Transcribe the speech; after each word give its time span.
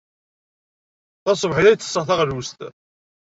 Taṣebḥit 1.23 1.67
ay 1.71 1.77
ttesseɣ 1.77 2.03
taɣlust. 2.09 2.59